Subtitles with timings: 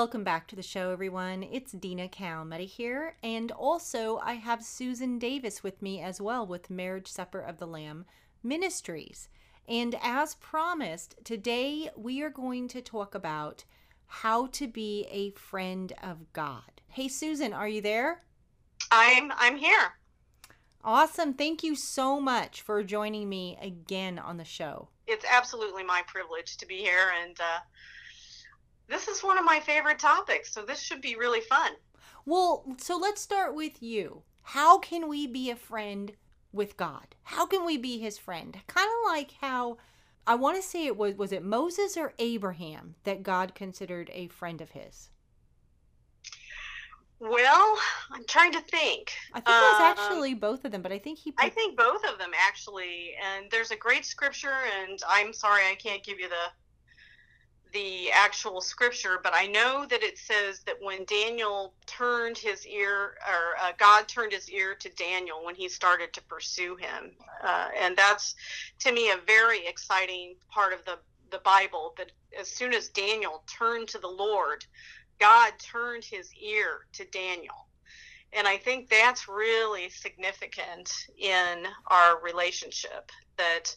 [0.00, 1.42] Welcome back to the show, everyone.
[1.42, 6.70] It's Dina Calmetta here, and also I have Susan Davis with me as well with
[6.70, 8.06] Marriage Supper of the Lamb
[8.42, 9.28] Ministries.
[9.68, 13.64] And as promised, today we are going to talk about
[14.06, 16.80] how to be a friend of God.
[16.88, 18.22] Hey, Susan, are you there?
[18.90, 19.96] I'm I'm here.
[20.82, 21.34] Awesome.
[21.34, 24.88] Thank you so much for joining me again on the show.
[25.06, 27.58] It's absolutely my privilege to be here, and uh,
[28.90, 30.52] this is one of my favorite topics.
[30.52, 31.72] So this should be really fun.
[32.26, 34.22] Well, so let's start with you.
[34.42, 36.12] How can we be a friend
[36.52, 37.14] with God?
[37.22, 38.58] How can we be his friend?
[38.66, 39.78] Kind of like how
[40.26, 44.28] I want to say it was was it Moses or Abraham that God considered a
[44.28, 45.10] friend of his?
[47.20, 47.78] Well,
[48.10, 49.12] I'm trying to think.
[49.34, 51.32] I think it was um, actually both of them, but I think he.
[51.32, 51.44] Put...
[51.44, 55.74] I think both of them actually, and there's a great scripture, and I'm sorry I
[55.74, 56.46] can't give you the
[57.72, 63.14] the actual scripture, but I know that it says that when Daniel turned his ear,
[63.28, 67.12] or uh, God turned his ear to Daniel when he started to pursue him,
[67.42, 68.34] uh, and that's
[68.80, 70.98] to me a very exciting part of the
[71.30, 71.94] the Bible.
[71.96, 74.64] That as soon as Daniel turned to the Lord,
[75.18, 77.66] God turned his ear to Daniel.
[78.32, 83.74] And I think that's really significant in our relationship that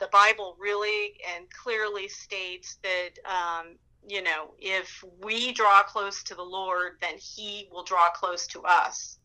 [0.00, 3.76] the Bible really and clearly states that, um,
[4.06, 8.62] you know, if we draw close to the Lord, then he will draw close to
[8.62, 9.18] us.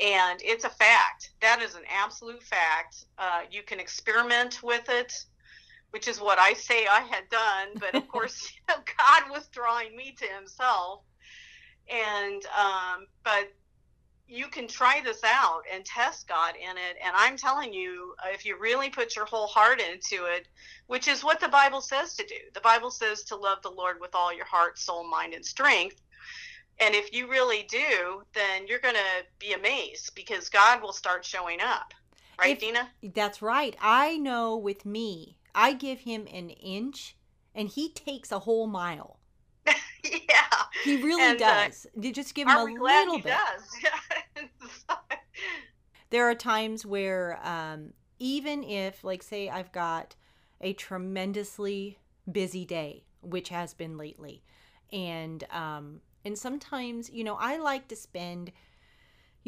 [0.00, 1.30] And it's a fact.
[1.40, 3.04] That is an absolute fact.
[3.18, 5.12] Uh, you can experiment with it
[5.90, 7.68] which is what I say I had done.
[7.78, 11.02] But of course, you know, God was drawing me to Himself,
[11.88, 13.52] and um, but
[14.28, 16.96] you can try this out and test God in it.
[17.04, 20.46] And I'm telling you, uh, if you really put your whole heart into it,
[20.86, 23.96] which is what the Bible says to do, the Bible says to love the Lord
[24.00, 26.02] with all your heart, soul, mind, and strength.
[26.78, 31.24] And if you really do, then you're going to be amazed because God will start
[31.24, 31.94] showing up.
[32.38, 32.88] Right, if, Dina?
[33.02, 33.76] That's right.
[33.80, 37.16] I know with me, I give him an inch
[37.54, 39.17] and he takes a whole mile.
[40.28, 40.46] yeah.
[40.84, 41.86] He really and, uh, does.
[41.86, 43.34] Uh, you just give him a little bit.
[46.10, 50.14] there are times where um, even if like say I've got
[50.60, 51.98] a tremendously
[52.30, 54.42] busy day, which has been lately,
[54.92, 58.52] and um, and sometimes, you know, I like to spend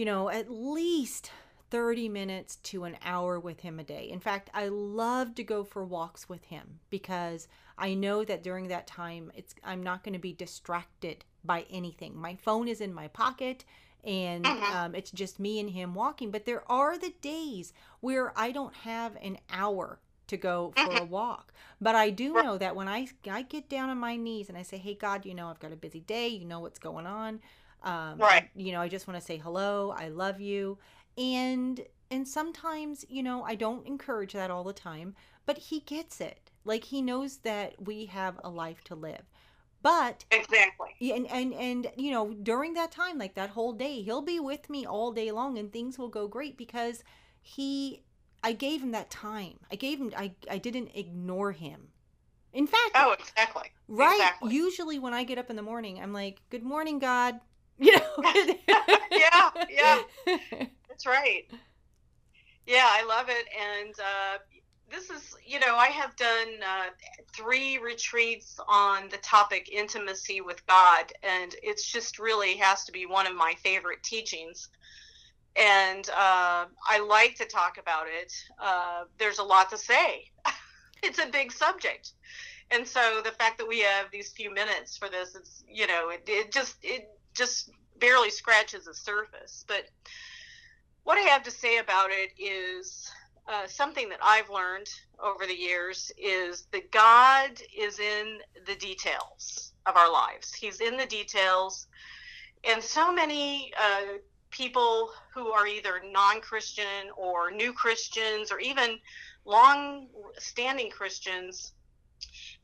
[0.00, 1.30] you know, at least
[1.70, 4.08] 30 minutes to an hour with him a day.
[4.10, 7.48] In fact, I love to go for walks with him because
[7.80, 12.16] I know that during that time it's I'm not going to be distracted by anything.
[12.16, 13.64] My phone is in my pocket
[14.04, 14.76] and mm-hmm.
[14.76, 16.30] um, it's just me and him walking.
[16.30, 19.98] But there are the days where I don't have an hour
[20.28, 21.10] to go for a mm-hmm.
[21.10, 21.52] walk.
[21.80, 24.62] But I do know that when I I get down on my knees and I
[24.62, 26.28] say, "Hey God, you know I've got a busy day.
[26.28, 27.40] You know what's going on.
[27.82, 28.48] Um, right.
[28.54, 29.94] You know I just want to say hello.
[29.96, 30.78] I love you."
[31.20, 35.14] and and sometimes you know i don't encourage that all the time
[35.46, 39.22] but he gets it like he knows that we have a life to live.
[39.82, 40.90] But exactly.
[41.12, 44.68] And and and you know during that time like that whole day he'll be with
[44.68, 47.02] me all day long and things will go great because
[47.40, 48.02] he
[48.42, 49.58] i gave him that time.
[49.72, 51.88] I gave him i i didn't ignore him.
[52.52, 53.70] In fact oh exactly.
[53.88, 54.54] right exactly.
[54.54, 57.40] usually when i get up in the morning i'm like good morning god.
[57.82, 58.22] You know?
[59.10, 59.30] Yeah
[59.70, 59.98] yeah.
[60.88, 61.44] That's right.
[62.66, 63.46] Yeah, I love it.
[63.58, 64.38] And uh,
[64.90, 66.90] this is, you know, I have done uh,
[67.34, 73.06] three retreats on the topic intimacy with God, and it's just really has to be
[73.06, 74.68] one of my favorite teachings.
[75.56, 78.32] And uh, I like to talk about it.
[78.60, 80.30] Uh, there's a lot to say.
[81.02, 82.12] it's a big subject,
[82.70, 86.10] and so the fact that we have these few minutes for this, it's you know,
[86.10, 89.64] it, it just it just barely scratches the surface.
[89.66, 89.88] But
[91.02, 93.10] what I have to say about it is
[93.48, 94.88] uh, something that I've learned
[95.22, 100.54] over the years is that God is in the details of our lives.
[100.54, 101.88] He's in the details.
[102.64, 104.18] And so many uh,
[104.50, 108.98] people who are either non Christian or new Christians or even
[109.44, 110.08] long
[110.38, 111.72] standing Christians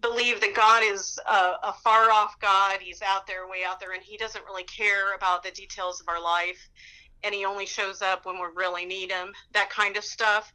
[0.02, 2.78] believe that God is a, a far off God.
[2.80, 6.08] He's out there, way out there, and He doesn't really care about the details of
[6.08, 6.68] our life
[7.26, 10.52] and he only shows up when we really need him, that kind of stuff.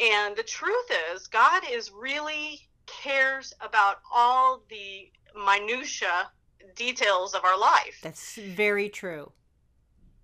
[0.00, 6.30] And the truth is, God is really cares about all the minutia
[6.74, 7.98] details of our life.
[8.02, 9.30] That's very true.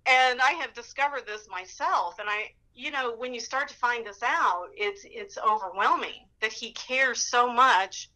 [0.05, 4.05] And I have discovered this myself and I you know, when you start to find
[4.05, 8.09] this out, it's it's overwhelming that he cares so much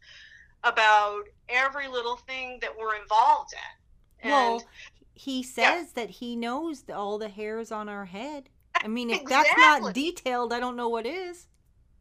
[0.64, 4.62] about every little thing that we're involved in And Well,
[5.14, 8.48] he says that he knows all the hairs on our head.
[8.84, 11.46] I mean, if that's not detailed, I don't know what is.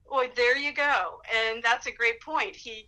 [0.10, 2.56] Well, there you go, and that's a great point.
[2.56, 2.88] He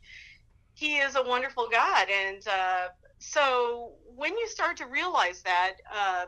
[0.74, 2.88] he is a wonderful God, and uh,
[3.19, 6.25] so when you start to realize that, uh,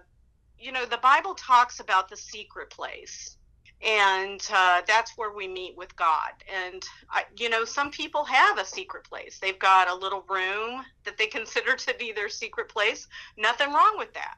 [0.57, 3.37] you know, the Bible talks about the secret place,
[3.81, 6.31] and uh, that's where we meet with God.
[6.53, 9.39] And I, you know, some people have a secret place.
[9.39, 13.07] They've got a little room that they consider to be their secret place.
[13.37, 14.35] Nothing wrong with that.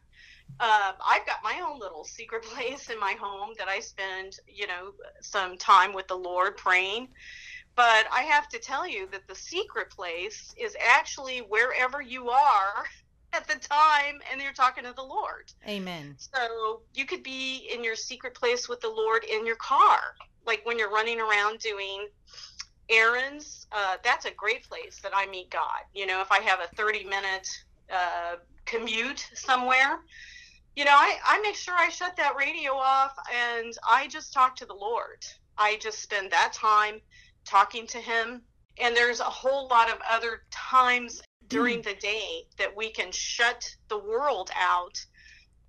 [0.60, 4.68] Uh, I've got my own little secret place in my home that I spend, you
[4.68, 7.08] know, some time with the Lord praying.
[7.76, 12.86] But I have to tell you that the secret place is actually wherever you are
[13.34, 15.52] at the time and you're talking to the Lord.
[15.68, 16.16] Amen.
[16.18, 20.00] So you could be in your secret place with the Lord in your car,
[20.46, 22.08] like when you're running around doing
[22.90, 23.68] errands.
[23.72, 25.82] Uh, that's a great place that I meet God.
[25.94, 27.48] You know, if I have a 30 minute
[27.92, 30.00] uh, commute somewhere,
[30.76, 34.56] you know, I, I make sure I shut that radio off and I just talk
[34.58, 35.26] to the Lord.
[35.58, 37.02] I just spend that time
[37.46, 38.42] talking to Him.
[38.80, 41.84] And there's a whole lot of other times during mm.
[41.84, 45.06] the day that we can shut the world out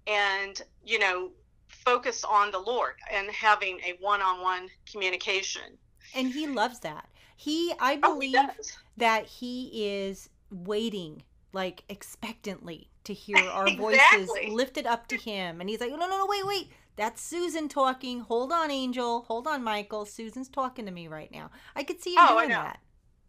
[0.06, 1.30] and, you know,
[1.68, 5.76] focus on the Lord and having a one on one communication.
[6.14, 7.08] And he loves that.
[7.36, 8.50] He, I Oh, he believe
[8.98, 11.22] that he is waiting,
[11.52, 15.60] like expectantly, to hear our voices lifted up to him.
[15.60, 16.70] And he's like, no, no, no, wait, wait.
[16.96, 18.20] That's Susan talking.
[18.20, 19.22] Hold on, Angel.
[19.22, 20.04] Hold on, Michael.
[20.04, 21.50] Susan's talking to me right now.
[21.74, 22.80] I could see him Oh, doing that.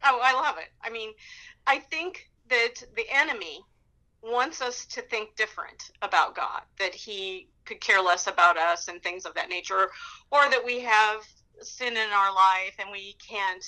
[0.03, 0.69] Oh, I love it.
[0.83, 1.11] I mean,
[1.65, 3.61] I think that the enemy
[4.21, 9.01] wants us to think different about God, that he could care less about us and
[9.01, 9.89] things of that nature,
[10.31, 11.21] or that we have
[11.61, 13.63] sin in our life and we can't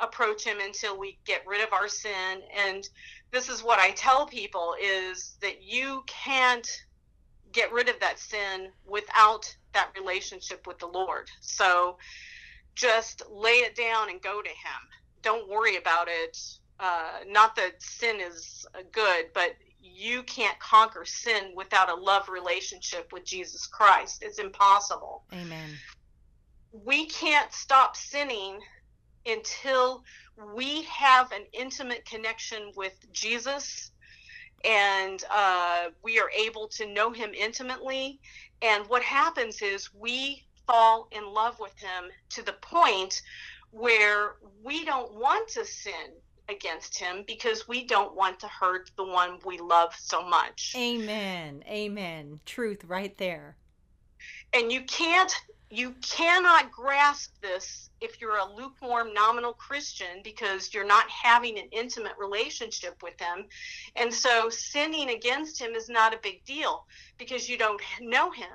[0.00, 2.42] approach him until we get rid of our sin.
[2.66, 2.88] And
[3.30, 6.68] this is what I tell people is that you can't
[7.52, 11.28] get rid of that sin without that relationship with the Lord.
[11.40, 11.98] So
[12.74, 14.88] just lay it down and go to him
[15.26, 16.38] don't worry about it.
[16.78, 23.12] Uh, not that sin is good, but you can't conquer sin without a love relationship
[23.12, 24.22] with Jesus Christ.
[24.22, 25.24] It's impossible.
[25.32, 25.70] Amen.
[26.70, 28.60] We can't stop sinning
[29.26, 30.04] until
[30.54, 33.90] we have an intimate connection with Jesus
[34.64, 38.20] and uh, we are able to know him intimately.
[38.62, 43.22] And what happens is we fall in love with him to the point
[43.70, 46.12] where we don't want to sin
[46.48, 50.74] against him because we don't want to hurt the one we love so much.
[50.76, 51.62] Amen.
[51.68, 52.40] Amen.
[52.46, 53.56] Truth right there.
[54.52, 55.34] And you can't
[55.70, 61.68] you cannot grasp this if you're a lukewarm nominal Christian because you're not having an
[61.72, 63.46] intimate relationship with him.
[63.96, 66.86] And so sinning against him is not a big deal
[67.18, 68.52] because you don't know him.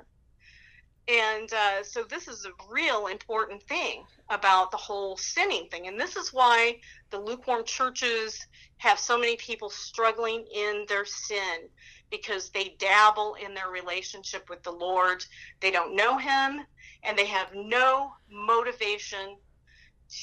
[1.08, 5.88] And uh, so this is a real important thing about the whole sinning thing.
[5.88, 6.78] And this is why
[7.10, 8.46] the lukewarm churches
[8.78, 11.68] have so many people struggling in their sin
[12.10, 15.24] because they dabble in their relationship with the Lord.
[15.60, 16.60] They don't know Him
[17.02, 19.36] and they have no motivation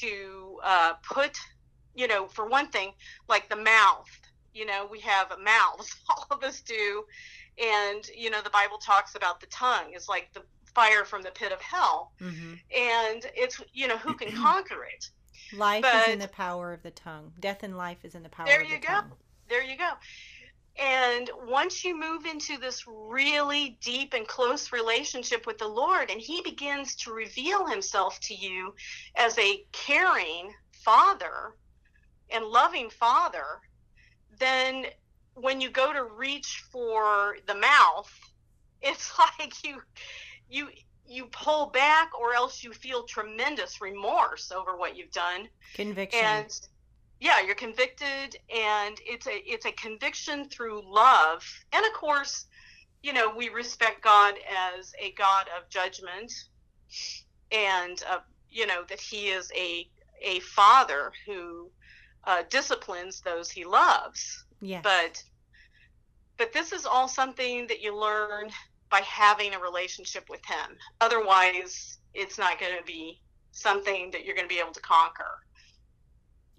[0.00, 1.36] to uh, put,
[1.94, 2.92] you know, for one thing,
[3.28, 4.08] like the mouth.
[4.54, 7.04] You know, we have mouths, all of us do.
[7.62, 10.42] And, you know, the Bible talks about the tongue is like the
[10.74, 12.12] fire from the pit of hell.
[12.18, 15.10] hmm And it's, you know, who can conquer it?
[15.52, 17.32] Life is in the power of the tongue.
[17.40, 18.88] Death and life is in the power There of the you go.
[18.88, 19.12] tongue.
[19.48, 19.90] There you go.
[20.80, 26.20] And once you move into this really deep and close relationship with the Lord, and
[26.20, 28.74] He begins to reveal Himself to you
[29.14, 31.54] as a caring Father
[32.30, 33.60] and loving Father,
[34.38, 34.86] then
[35.34, 38.10] when you go to reach for the mouth,
[38.82, 39.82] it's like you
[40.48, 40.68] you
[41.06, 46.24] you pull back or else you feel tremendous remorse over what you've done Conviction.
[46.24, 46.60] and
[47.20, 51.44] yeah you're convicted and it's a it's a conviction through love.
[51.72, 52.46] And of course
[53.02, 54.34] you know we respect god
[54.76, 56.32] as a god of judgment
[57.52, 58.18] and uh,
[58.50, 59.88] you know that he is a
[60.22, 61.70] a father who
[62.24, 64.44] uh, disciplines those he loves.
[64.60, 64.80] Yeah.
[64.82, 65.22] but
[66.36, 68.50] but this is all something that you learn
[68.90, 70.76] by having a relationship with him.
[71.00, 73.20] Otherwise it's not going to be
[73.52, 75.38] something that you're going to be able to conquer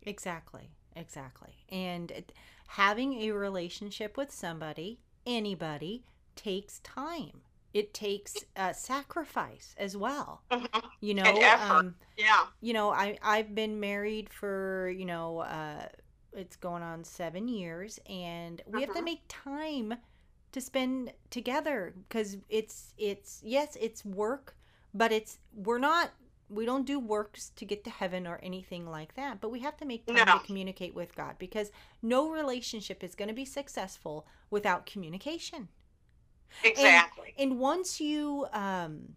[0.05, 0.69] Exactly.
[0.95, 1.53] Exactly.
[1.69, 2.11] And
[2.67, 6.03] having a relationship with somebody, anybody,
[6.35, 7.41] takes time.
[7.73, 10.41] It takes uh, sacrifice as well.
[10.51, 10.83] Mhm.
[10.99, 15.87] You know, um, yeah you know, I I've been married for you know uh,
[16.33, 19.05] it's going on seven years, and we have to Mhm.
[19.05, 19.93] make time
[20.51, 24.55] to spend together because it's it's yes, it's work,
[24.93, 26.11] but it's we're not
[26.51, 29.77] we don't do works to get to heaven or anything like that but we have
[29.77, 30.37] to make time No.
[30.39, 35.69] to communicate with god because no relationship is going to be successful without communication
[36.63, 37.33] Exactly.
[37.39, 39.15] and once you um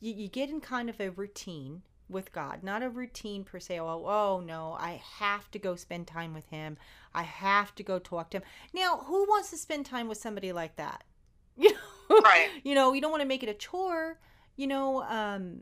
[0.00, 3.78] you, you get in kind of a routine with god not a routine per se
[3.78, 6.78] oh, oh no i have to go spend time with him
[7.14, 10.52] i have to go talk to him now who wants to spend time with somebody
[10.52, 11.04] like that
[11.56, 12.48] you know Right.
[12.64, 14.18] you know you don't want to make it a chore
[14.56, 15.60] you know um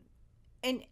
[0.63, 0.83] and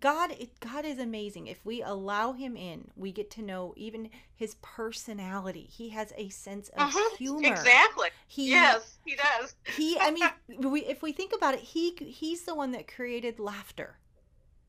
[0.00, 4.08] god it, god is amazing if we allow him in we get to know even
[4.34, 7.16] his personality he has a sense of Mhm.
[7.16, 8.10] humor Exactly.
[8.26, 9.54] he Yes, he does.
[9.66, 10.30] he i mean
[10.60, 13.98] we, if we think about it he he's the one that created laughter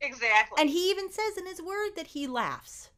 [0.00, 0.58] Exactly.
[0.58, 2.90] and he even says in his word that he laughs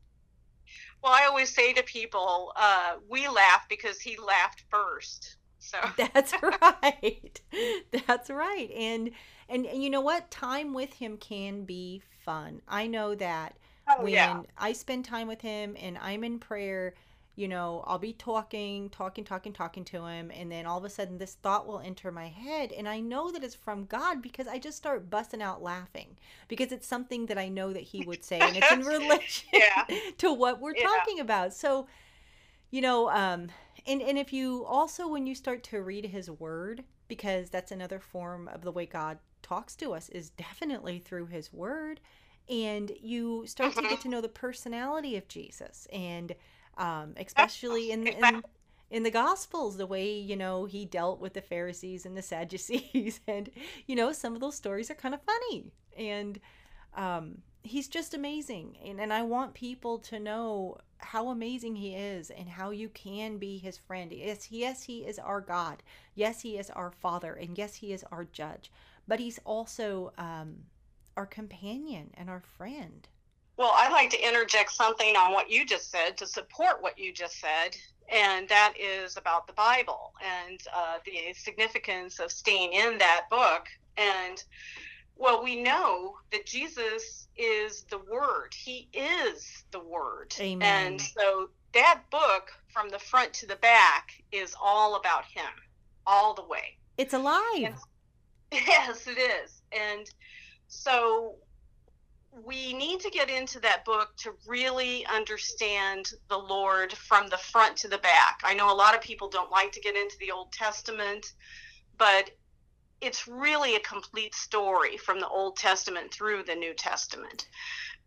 [1.02, 5.36] well, I always say to people, uh, we laugh because he laughed first.
[5.58, 7.40] So that's right
[8.06, 9.10] that's right and,
[9.48, 13.56] and and you know what time with him can be fun i know that
[13.88, 14.42] oh, when yeah.
[14.58, 16.94] I spend time with him and I'm in prayer,
[17.36, 20.90] you know, I'll be talking, talking, talking, talking to him, and then all of a
[20.90, 24.46] sudden this thought will enter my head, and I know that it's from God because
[24.46, 26.16] I just start busting out laughing
[26.48, 29.84] because it's something that I know that He would say, and it's in relation Yeah.
[30.18, 30.86] to what we're Yeah.
[30.86, 31.52] talking about.
[31.54, 31.86] So,
[32.70, 33.48] you know, um,
[33.86, 38.00] and and if you also when you start to read His Word, because that's another
[38.00, 42.00] form of the way God talks to us is definitely through His Word
[42.48, 43.90] and you start to Mhm.
[43.90, 46.34] get to know the personality of Jesus and
[46.78, 48.44] um, especially in, in
[48.90, 53.20] in the gospels the way you know he dealt with the Pharisees and the Sadducees
[53.28, 53.50] and
[53.86, 55.66] you know some of those stories are kind of funny.
[55.96, 56.40] And
[56.94, 62.30] um, he's just amazing and, and I want people to know how amazing he is
[62.30, 64.12] and how you can be his friend.
[64.12, 65.82] Yes yes he is our God.
[66.14, 68.70] Yes he is our father and yes he is our judge
[69.06, 70.56] but he's also um,
[71.16, 73.08] our companion and our friend.
[73.56, 77.12] Well, I'd like to interject something on what you just said to support what you
[77.12, 77.76] just said,
[78.10, 83.66] and that is about the Bible and uh, the significance of staying in that book.
[83.96, 84.42] And
[85.16, 90.34] well, we know that Jesus is the Word, He is the Word.
[90.40, 90.92] Amen.
[90.92, 95.52] And so that book, from the front to the back, is all about Him,
[96.06, 96.78] all the way.
[96.98, 97.40] It's alive.
[97.56, 97.80] Yes.
[98.54, 99.62] Yes, it is.
[99.72, 100.08] And
[100.68, 101.34] so
[102.44, 107.76] we need to get into that book to really understand the Lord from the front
[107.78, 108.40] to the back.
[108.44, 111.32] I know a lot of people don't like to get into the Old Testament,
[111.98, 112.30] but
[113.00, 117.48] it's really a complete story from the Old Testament through the New Testament.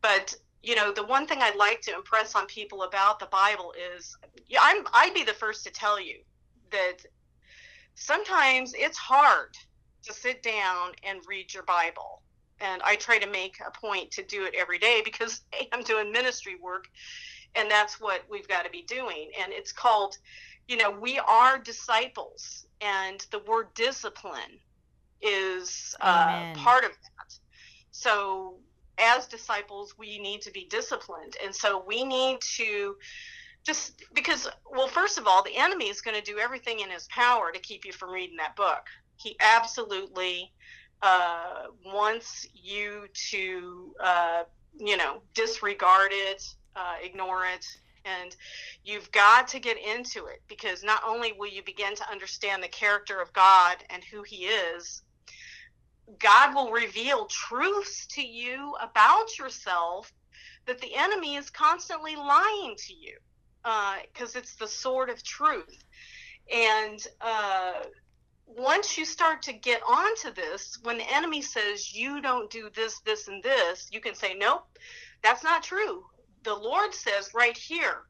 [0.02, 3.74] But you know, the one thing I'd like to impress on people about the Bible
[3.96, 4.18] is
[4.60, 6.20] I'm I'd be the first to tell you
[6.72, 6.98] that
[7.96, 9.56] sometimes it's hard
[10.08, 12.22] to sit down and read your Bible.
[12.60, 15.84] And I try to make a point to do it every day because hey, I'm
[15.84, 16.88] doing ministry work
[17.56, 19.32] and that's what we've got to be doing.
[19.42, 20.18] And it's called,
[20.68, 24.60] you know, we are disciples, and the word discipline
[25.22, 27.38] is uh, part of that.
[27.92, 28.56] So,
[29.00, 31.36] as disciples, we need to be disciplined.
[31.44, 32.96] And so, we need to
[33.66, 37.08] just because, well, first of all, the enemy is going to do everything in his
[37.08, 38.86] power to keep you from reading that book.
[39.18, 40.52] He absolutely
[41.02, 44.44] uh, wants you to, uh,
[44.80, 46.44] you know, disregard it,
[46.76, 47.66] uh, ignore it.
[48.06, 48.36] And
[48.86, 52.70] you've got to get into it because not only will you begin to understand the
[52.70, 55.02] character of God and who He is,
[56.20, 60.14] God will reveal truths to you about yourself
[60.66, 63.18] that the enemy is constantly lying to you
[64.14, 65.84] because it's the sword of truth.
[66.54, 67.84] And uh,
[68.48, 73.00] once you start to get onto this, when the enemy says you don't do this,
[73.02, 74.66] this, and this, you can say, nope,
[75.22, 76.06] that's not true.
[76.44, 78.04] The Lord says right here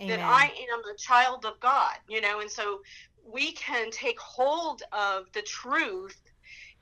[0.00, 0.18] Amen.
[0.18, 2.80] that I am the child of God, you know, and so
[3.24, 6.20] we can take hold of the truth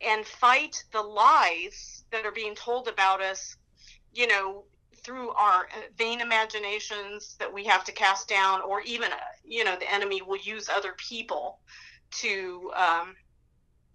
[0.00, 3.56] and fight the lies that are being told about us,
[4.12, 4.64] you know,
[5.02, 9.62] through our uh, vain imaginations that we have to cast down, or even, uh, you
[9.62, 11.58] know, the enemy will use other people
[12.20, 13.14] to um,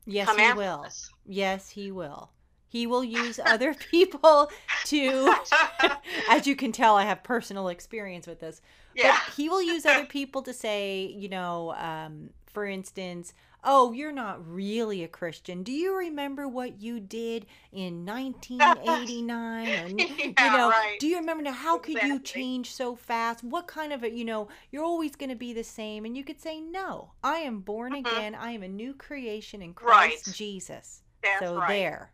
[0.06, 0.82] yes, he will.
[0.86, 1.10] us.
[1.26, 2.32] Yes, he will.
[2.68, 4.52] He will use other people
[4.86, 5.34] to,
[6.30, 8.62] as you can tell, I have personal experience with this.
[8.96, 9.18] yeah.
[9.26, 14.12] But he will use other people to say, you know, um, for instance, oh, you're
[14.12, 15.64] not really a Christian.
[15.64, 19.70] Do you remember what you did in 1989?
[19.80, 20.98] And, you know, right.
[21.00, 21.52] do you remember now?
[21.54, 23.44] How could you change so fast?
[23.44, 26.06] What kind of a, you know, you're always going to be the same.
[26.06, 28.00] And you could say, no, I am born Mhm.
[28.00, 28.36] again.
[28.36, 30.10] I am a new creation in Right.
[30.24, 31.02] Christ Jesus.
[31.22, 31.68] That's so right.
[31.68, 32.12] there.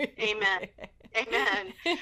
[0.00, 0.68] Amen.
[1.16, 1.72] Amen.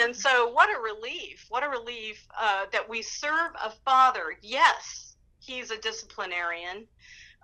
[0.00, 1.44] And so, what a relief!
[1.50, 4.36] What a relief uh, that we serve a father.
[4.40, 6.86] Yes, he's a disciplinarian.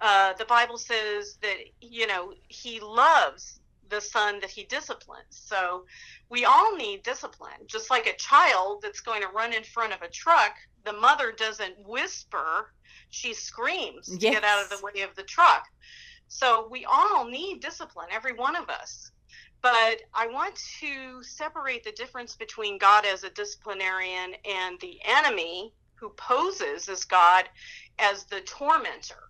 [0.00, 5.24] Uh, the Bible says that you know he loves the son that he disciplines.
[5.30, 5.84] So
[6.28, 7.66] we all need discipline.
[7.66, 10.54] Just like a child that's going to run in front of a truck,
[10.84, 12.72] the mother doesn't whisper;
[13.10, 15.64] she screams to get out of the way of the truck.
[16.28, 19.10] So we all need discipline, every one of us
[19.62, 25.74] but I want to separate the difference between God as a disciplinarian and the enemy
[25.96, 27.48] who poses as God
[27.98, 29.29] as the tormentor.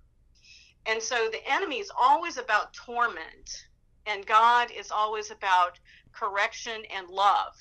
[0.87, 3.67] And so the enemy is always about torment,
[4.07, 5.79] and God is always about
[6.13, 7.53] correction and love.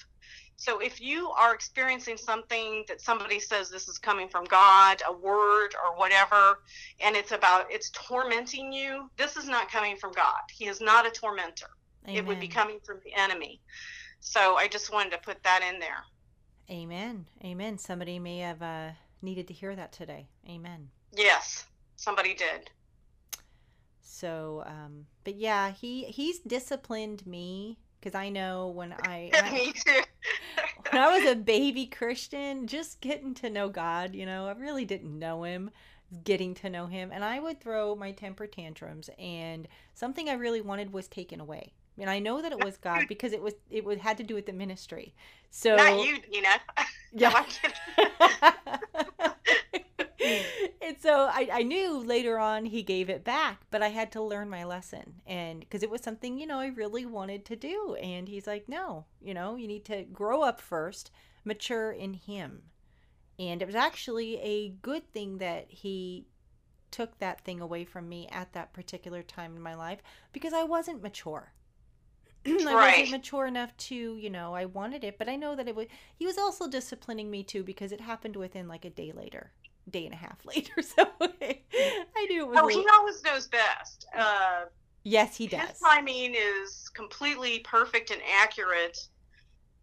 [0.55, 5.13] So if you are experiencing something that somebody says this is coming from God, a
[5.13, 6.59] word or whatever,
[6.99, 10.41] and it's about it's tormenting you, this is not coming from God.
[10.51, 11.69] He is not a tormentor
[12.07, 13.59] it would be coming from the enemy.
[14.19, 16.03] So I just wanted to put that in there.
[16.69, 17.25] Amen.
[17.43, 17.77] Amen.
[17.77, 18.89] Somebody may have uh,
[19.21, 20.27] needed to hear that today.
[20.47, 20.89] Amen.
[21.15, 22.69] Yes, somebody did.
[24.09, 29.51] So, um, but yeah, he he's disciplined me because I know when I when I,
[29.51, 30.01] Me too.
[30.91, 34.83] when I was a baby Christian, just getting to know God, you know, I really
[34.83, 35.69] didn't know him,
[36.23, 40.61] getting to know him, and I would throw my temper tantrums, and something I really
[40.61, 41.73] wanted was taken away.
[41.99, 44.33] And I know that it was God because it was it would had to do
[44.33, 45.13] with the ministry.
[45.51, 46.59] So Not you, Dina.
[47.13, 47.43] Yeah.
[50.29, 50.73] No, I'm kidding.
[50.81, 54.21] and so I, I knew later on he gave it back, but I had to
[54.21, 55.21] learn my lesson.
[55.25, 57.95] And because it was something, you know, I really wanted to do.
[58.01, 61.11] And he's like, no, you know, you need to grow up first,
[61.43, 62.63] mature in him.
[63.39, 66.27] And it was actually a good thing that he
[66.91, 70.01] took that thing away from me at that particular time in my life
[70.33, 71.53] because I wasn't mature.
[72.45, 72.77] I Right.
[72.77, 75.87] wasn't mature enough to, you know, I wanted it, but I know that it would.
[76.15, 79.51] He was also disciplining me too because it happened within like a day later,
[79.89, 80.81] day and a half later.
[80.81, 82.57] So I knew it was.
[82.59, 84.07] Oh, a he always knows best.
[84.17, 84.65] Uh,
[85.03, 85.69] yes, he does.
[85.69, 88.97] his timing is completely perfect and accurate.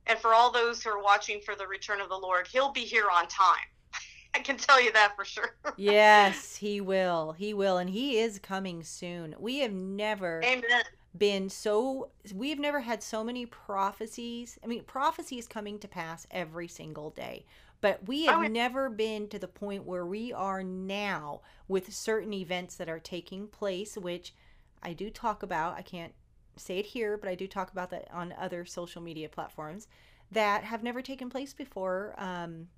[0.07, 2.83] And for all those who are watching for the return of the Lord, he'll be
[2.83, 3.57] here on time.
[4.35, 5.57] I can tell you that for sure.
[5.77, 7.33] yes, he will.
[7.33, 9.35] He will, and he is coming soon.
[9.39, 10.85] We have never Amen.
[11.17, 12.11] been so.
[12.33, 14.59] We have never had so many prophecies.
[14.63, 17.45] I mean, prophecies coming to pass every single day.
[17.81, 22.33] But we have Oh, never been to the point where we are now with certain
[22.33, 24.35] events that are taking place, which
[24.83, 25.77] I do talk about.
[25.77, 26.15] I can't
[26.57, 29.89] say it here, but I do talk about that on other social media platforms
[30.33, 32.69] that have never taken place before um,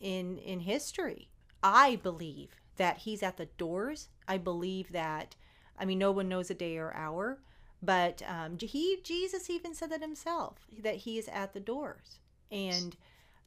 [0.00, 1.28] in in history.
[1.62, 4.08] I believe that he's at the doors.
[4.28, 5.36] I believe that.
[5.78, 7.40] I mean, no one knows a day or hour,
[7.82, 12.96] but um, he Jesus even said that himself that he is at the doors, and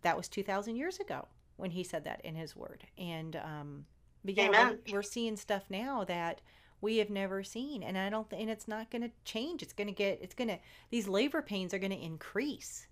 [0.01, 2.83] that was two thousand years ago when he said that in his word.
[2.97, 3.85] And um,
[4.23, 4.79] but yeah, Amen.
[4.87, 6.41] we're, we're seeing stuff now that
[6.81, 8.29] we have never seen, and I don't.
[8.29, 9.63] Th- and it's not going to change.
[9.63, 10.19] It's going to get.
[10.21, 10.59] It's going to.
[10.89, 12.87] These labor pains are going to increase.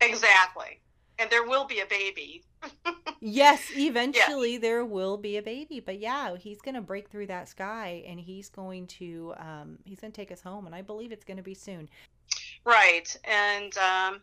[0.00, 0.80] Exactly.
[1.18, 2.42] And there will be a baby.
[3.24, 7.48] Yes, eventually there will be a baby, but yeah, he's going to break through that
[7.48, 9.32] sky, and he's going to.
[9.38, 11.88] Um, he's going to take us home, and I believe it's going to be soon.
[12.64, 13.16] Right.
[13.22, 14.22] And um,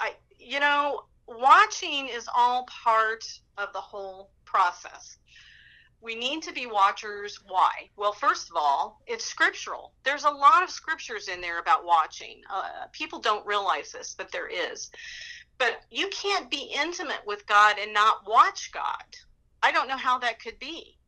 [0.00, 1.04] I, you know,
[1.38, 3.24] watching is all part
[3.58, 5.18] of the whole process.
[6.00, 7.38] We need to be watchers.
[7.46, 7.70] Why?
[7.96, 9.92] Well, first of all, it's scriptural.
[10.02, 12.42] There's a lot of scriptures in there about watching.
[12.52, 14.90] Uh, people don't realize this, but there is.
[15.58, 19.04] But you can't be intimate with God and not watch God.
[19.62, 20.98] I don't know how that could be.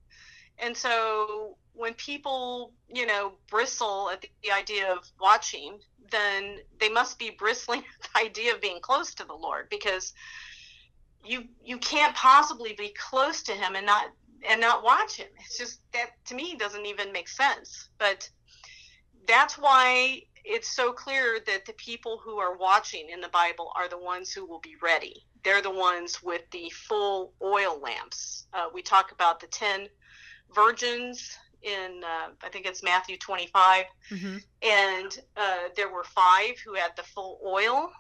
[0.59, 7.19] And so when people, you know, bristle at the idea of watching, then they must
[7.19, 10.12] be bristling at the idea of being close to the Lord because
[11.25, 14.11] you you can't possibly be close to him and not
[14.49, 15.29] and not watch him.
[15.40, 17.88] It's just that to me doesn't even make sense.
[17.99, 18.29] But
[19.27, 23.88] that's why it's so clear that the people who are watching in the Bible are
[23.88, 25.25] the ones who will be ready.
[25.43, 28.47] They're the ones with the full oil lamps.
[28.53, 29.88] Uh, we talk about the 10
[30.55, 34.37] virgins in, uh, I think it's Matthew 25 Mm-hmm.
[34.62, 37.90] and uh, there were five who had the full oil,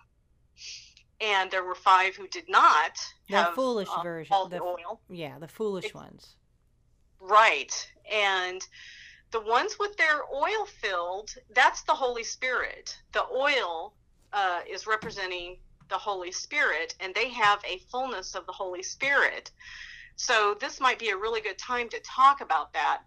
[1.20, 2.92] and there were five who did not
[3.30, 4.36] The have foolish uh, version.
[4.50, 5.00] The, the oil.
[5.08, 6.36] yeah, the foolish Ex- ones.
[7.20, 7.72] Right,
[8.12, 8.60] and
[9.30, 12.96] the ones with their oil filled, that's the Holy Spirit.
[13.12, 13.94] The oil
[14.32, 15.56] uh, is representing
[15.88, 19.50] the Holy Spirit, and they have a fullness of the Holy Spirit.
[20.16, 23.02] So, this might be a really good time to talk about that.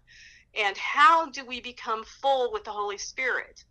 [0.54, 3.64] And how do we become full with the Holy Spirit?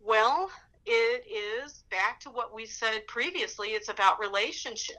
[0.00, 0.50] Well,
[0.86, 4.96] it is back to what we said previously it's about relationship.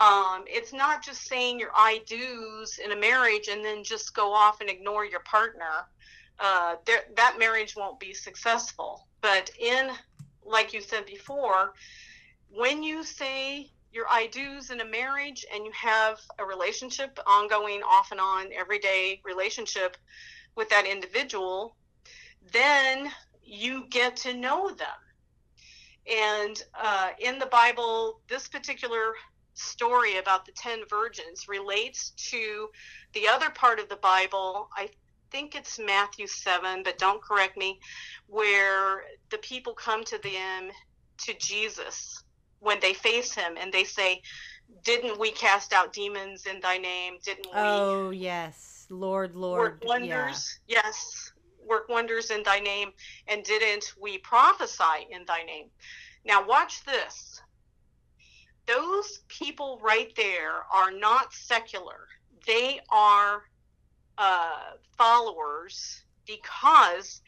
[0.00, 4.32] Um, it's not just saying your I do's in a marriage and then just go
[4.32, 5.86] off and ignore your partner.
[6.40, 6.76] Uh,
[7.16, 9.06] that marriage won't be successful.
[9.20, 9.90] But in,
[10.44, 11.74] like you said before,
[12.50, 17.80] when you say your I do's in a marriage and you have a relationship, ongoing,
[17.82, 19.96] off and on, everyday relationship
[20.56, 21.76] with that individual,
[22.52, 23.10] then
[23.42, 24.88] you get to know them.
[26.10, 29.14] And uh, in the Bible, this particular
[29.54, 32.68] story about the 10 virgins relates to
[33.12, 34.68] the other part of the Bible.
[34.76, 34.88] I
[35.30, 37.78] think it's Matthew 7, but don't correct me,
[38.26, 40.70] where the people come to them,
[41.18, 42.23] to Jesus,
[42.64, 44.20] when they face him and they say,
[44.82, 47.18] Didn't we cast out demons in thy name?
[47.24, 47.52] Didn't we?
[47.60, 48.86] Oh, yes.
[48.90, 49.60] Lord, Lord.
[49.60, 50.58] Work wonders.
[50.66, 50.80] Yeah.
[50.84, 51.32] Yes.
[51.66, 52.90] Work wonders in thy name.
[53.28, 55.66] And didn't we prophesy in thy name?
[56.24, 57.40] Now, watch this
[58.66, 62.08] those people right there are not secular.
[62.46, 63.42] They are
[64.18, 67.20] uh, followers because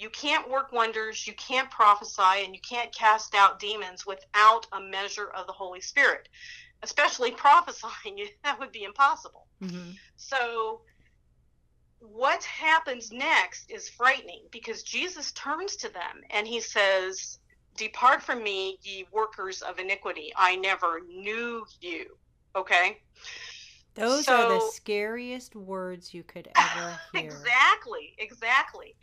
[0.00, 4.80] you can't work wonders, you can't prophesy, and you can't cast out demons without a
[4.80, 6.28] measure of the Holy Spirit,
[6.82, 8.26] especially prophesying.
[8.42, 9.46] that would be impossible.
[9.62, 9.90] Mm-hmm.
[10.16, 10.80] So,
[11.98, 17.38] what happens next is frightening because Jesus turns to them and he says,
[17.76, 20.32] Depart from me, ye workers of iniquity.
[20.34, 22.16] I never knew you.
[22.56, 22.98] Okay?
[23.94, 27.22] Those so, are the scariest words you could ever hear.
[27.22, 28.94] Exactly, exactly.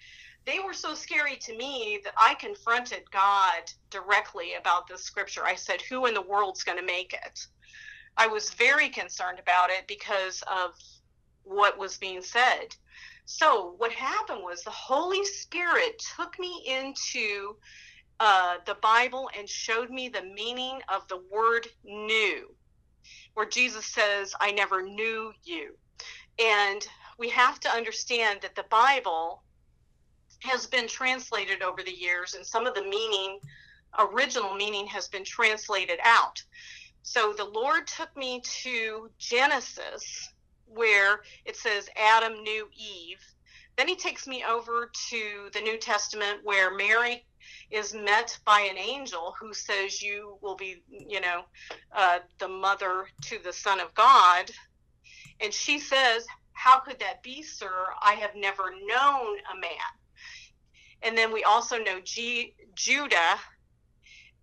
[0.47, 5.43] They were so scary to me that I confronted God directly about this scripture.
[5.45, 7.39] I said, Who in the world's going to make it?
[8.15, 10.71] I was very concerned about it because of
[11.43, 12.73] what was being said.
[13.25, 17.57] So, what happened was the Holy Spirit took me into
[18.21, 22.55] uh, the Bible and showed me the meaning of the word knew,
[23.33, 25.75] where Jesus says, I never knew you.
[26.39, 26.87] And
[27.19, 29.43] we have to understand that the Bible
[30.39, 33.39] has been translated over the years, and some of the meaning,
[33.99, 36.41] original meaning, has been translated out.
[37.03, 40.29] So the Lord took me to Genesis,
[40.65, 43.21] where it says Adam knew Eve.
[43.77, 47.25] Then he takes me over to the New Testament, where Mary
[47.71, 51.43] is met by an angel who says you will be, you know,
[51.95, 54.51] uh, the mother to the Son of God.
[55.39, 57.87] And she says, How could that be, sir?
[58.01, 59.91] I have never known a man.
[61.03, 63.37] And then we also know G- Judah,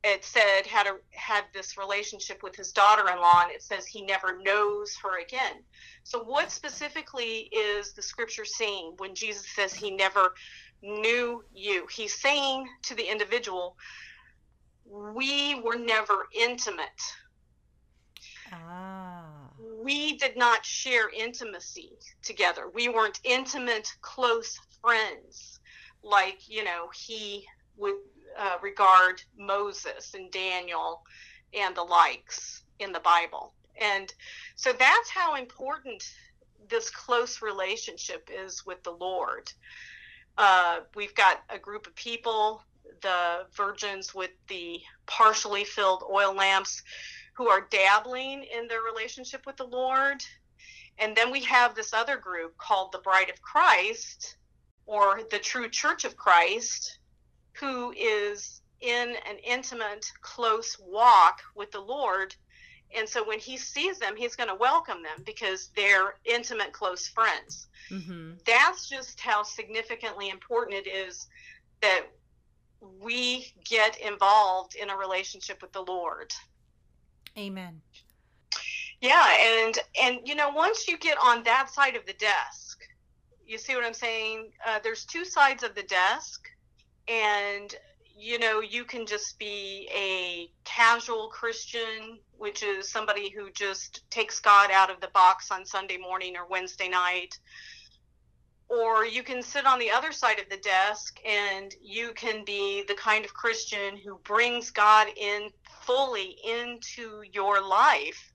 [0.04, 3.86] it said, had, a, had this relationship with his daughter in law, and it says
[3.86, 5.62] he never knows her again.
[6.04, 10.34] So, what specifically is the scripture saying when Jesus says he never
[10.82, 11.86] knew you.
[11.90, 13.76] He's saying to the individual,
[14.84, 17.00] we were never intimate.
[18.52, 19.48] Ah.
[19.82, 22.68] We did not share intimacy together.
[22.72, 25.60] We weren't intimate, close friends
[26.04, 27.94] like, you know, he would
[28.38, 31.02] uh, regard Moses and Daniel
[31.52, 33.52] and the likes in the Bible.
[33.80, 34.12] And
[34.56, 36.04] so that's how important
[36.68, 39.52] this close relationship is with the Lord.
[40.36, 42.62] Uh, we've got a group of people,
[43.02, 46.82] the virgins with the partially filled oil lamps,
[47.34, 50.24] who are dabbling in their relationship with the Lord.
[50.98, 54.36] And then we have this other group called the Bride of Christ,
[54.86, 56.98] or the True Church of Christ,
[57.52, 62.34] who is in an intimate, close walk with the Lord.
[62.96, 67.08] And so when he sees them, he's going to welcome them because they're intimate, close
[67.08, 67.68] friends.
[67.90, 68.32] Mm-hmm.
[68.46, 71.28] That's just how significantly important it is
[71.80, 72.06] that
[73.00, 76.32] we get involved in a relationship with the Lord.
[77.38, 77.80] Amen.
[79.00, 82.63] Yeah, and and you know, once you get on that side of the desk,
[83.46, 84.50] you see what I'm saying?
[84.66, 86.48] Uh, there's two sides of the desk,
[87.08, 87.74] and
[88.16, 94.38] you know, you can just be a casual Christian, which is somebody who just takes
[94.38, 97.36] God out of the box on Sunday morning or Wednesday night
[98.68, 102.82] or you can sit on the other side of the desk and you can be
[102.88, 105.50] the kind of Christian who brings God in
[105.82, 108.32] fully into your life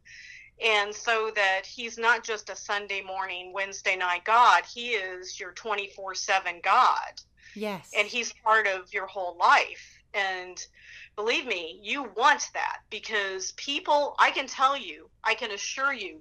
[0.64, 5.52] and so that he's not just a Sunday morning, Wednesday night God, he is your
[5.52, 7.22] 24 7 God.
[7.56, 7.92] Yes.
[7.98, 10.00] And he's part of your whole life.
[10.14, 10.64] And
[11.16, 16.20] believe me, you want that because people, I can tell you, I can assure you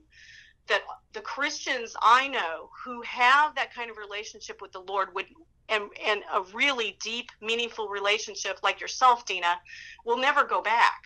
[0.69, 5.27] that the Christians I know who have that kind of relationship with the Lord would
[5.71, 9.59] and and a really deep, meaningful relationship like yourself, Dina,
[10.05, 11.03] will never go back.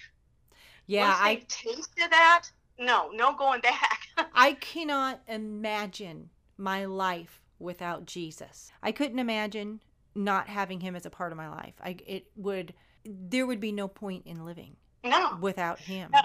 [0.87, 2.49] Yeah, Once I tasted that.
[2.79, 4.09] No, no going back.
[4.35, 8.73] I cannot imagine my life without Jesus.
[8.83, 9.81] I couldn't imagine
[10.15, 11.75] not having him as a part of my life.
[11.83, 16.11] I it would there would be no point in living no, without him.
[16.13, 16.21] No.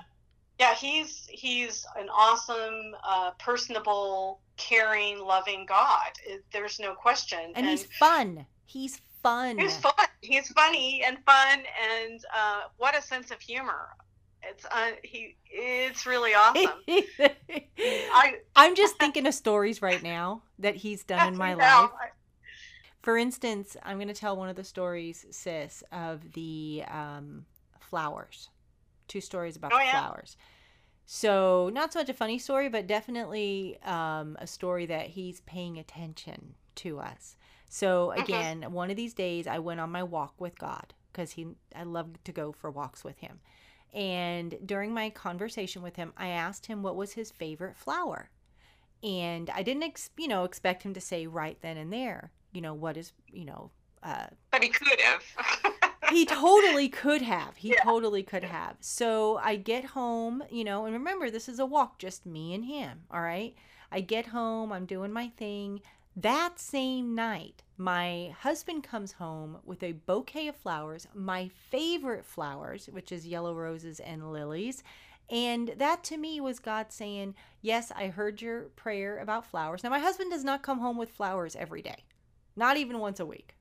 [0.59, 6.11] Yeah, he's he's an awesome, uh, personable, caring, loving God.
[6.25, 7.39] It, there's no question.
[7.39, 8.45] And, and, he's fun.
[8.65, 9.59] He's fun.
[9.59, 9.93] He's fun.
[10.21, 11.59] He's funny and fun,
[11.99, 13.89] and uh, what a sense of humor.
[14.43, 15.35] It's uh, he.
[15.49, 16.71] It's really awesome.
[17.79, 21.89] I I'm just thinking of stories right now that he's done in my life.
[23.01, 27.45] For instance, I'm going to tell one of the stories, sis, of the um,
[27.79, 28.49] flowers.
[29.07, 30.01] Two stories about oh, the yeah.
[30.01, 30.35] flowers.
[31.05, 35.77] So, not so much a funny story, but definitely um, a story that he's paying
[35.77, 37.37] attention to us.
[37.69, 38.73] So, again, mm-hmm.
[38.73, 42.21] one of these days I went on my walk with God because he I love
[42.25, 43.39] to go for walks with him.
[43.97, 48.29] And during my conversation with him, I asked him what was his favorite flower.
[49.01, 52.61] And I didn't, ex- you know, expect him to say right then and there, you
[52.61, 53.71] know, what is, you know,
[54.03, 55.23] uh, but he could have.
[56.11, 57.57] he totally could have.
[57.57, 57.81] He yeah.
[57.83, 58.75] totally could have.
[58.81, 62.65] So I get home, you know, and remember, this is a walk, just me and
[62.65, 63.01] him.
[63.09, 63.55] All right.
[63.91, 65.81] I get home, I'm doing my thing.
[66.17, 72.89] That same night, my husband comes home with a bouquet of flowers, my favorite flowers,
[72.91, 74.83] which is yellow roses and lilies.
[75.29, 79.83] And that to me was God saying, Yes, I heard your prayer about flowers.
[79.83, 82.03] Now, my husband does not come home with flowers every day,
[82.55, 83.55] not even once a week,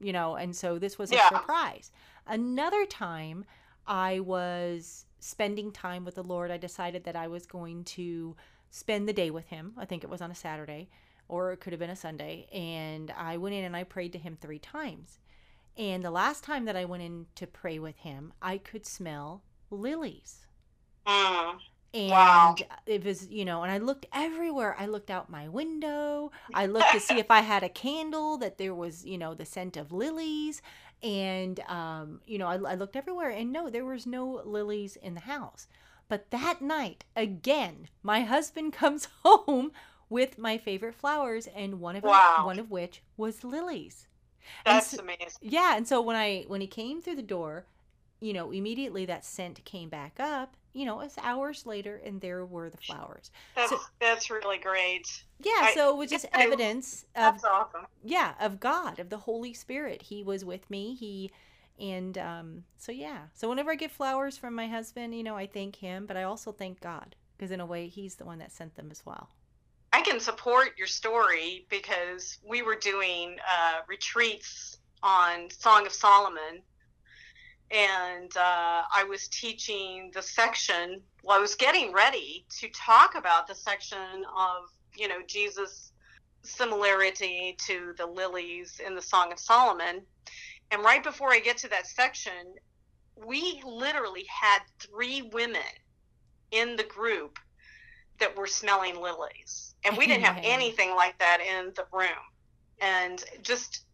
[0.00, 1.28] you know, and so this was a yeah.
[1.28, 1.92] surprise.
[2.26, 3.44] Another time,
[3.86, 6.50] I was spending time with the Lord.
[6.50, 8.34] I decided that I was going to
[8.70, 9.74] spend the day with Him.
[9.76, 10.88] I think it was on a Saturday
[11.28, 12.46] or it could have been a Sunday.
[12.52, 15.18] And I went in and I prayed to him three times.
[15.76, 19.42] And the last time that I went in to pray with him, I could smell
[19.70, 20.46] lilies.
[21.06, 21.58] Mm.
[21.92, 22.56] And wow.
[22.86, 24.74] it was, you know, and I looked everywhere.
[24.78, 26.32] I looked out my window.
[26.52, 29.44] I looked to see if I had a candle that there was, you know, the
[29.44, 30.60] scent of lilies.
[31.04, 35.14] And, um, you know, I, I looked everywhere and no, there was no lilies in
[35.14, 35.68] the house.
[36.08, 39.70] But that night, again, my husband comes home
[40.08, 42.42] with my favorite flowers, and one of wow.
[42.44, 44.08] one of which was lilies.
[44.64, 45.28] That's so, amazing.
[45.40, 47.66] Yeah, and so when I when he came through the door,
[48.20, 50.56] you know, immediately that scent came back up.
[50.72, 53.30] You know, it's hours later, and there were the flowers.
[53.54, 55.22] That's so, that's really great.
[55.40, 57.86] Yeah, I, so it was just evidence of that's awesome.
[58.02, 60.02] Yeah, of God, of the Holy Spirit.
[60.02, 60.94] He was with me.
[60.94, 61.30] He
[61.78, 63.22] and um, so yeah.
[63.34, 66.24] So whenever I get flowers from my husband, you know, I thank him, but I
[66.24, 69.30] also thank God because in a way, he's the one that sent them as well.
[69.94, 76.62] I can support your story because we were doing uh, retreats on Song of Solomon,
[77.70, 81.00] and uh, I was teaching the section.
[81.22, 84.64] Well, I was getting ready to talk about the section of
[84.96, 85.92] you know Jesus'
[86.42, 90.02] similarity to the lilies in the Song of Solomon,
[90.72, 92.56] and right before I get to that section,
[93.24, 95.72] we literally had three women
[96.50, 97.38] in the group
[98.18, 102.08] that were smelling lilies and we didn't have anything like that in the room.
[102.80, 103.84] And just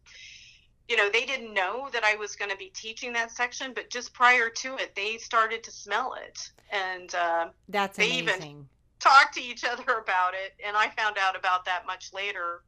[0.89, 3.89] you know they didn't know that i was going to be teaching that section but
[3.89, 6.39] just prior to it they started to smell it.
[6.71, 8.43] And uh, that's they amazing.
[8.43, 8.65] even
[8.99, 12.63] talked to each other about it and i found out about that much later.